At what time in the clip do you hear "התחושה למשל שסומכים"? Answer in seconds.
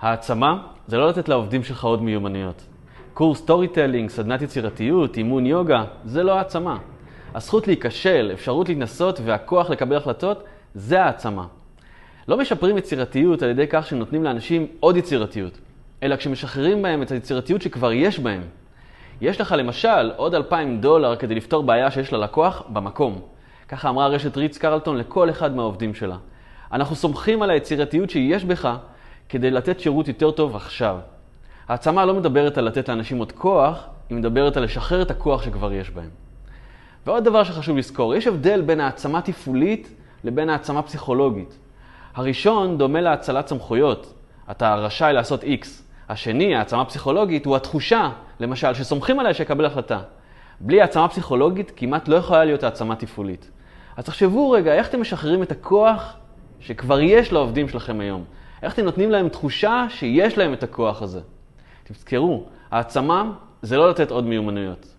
47.56-49.20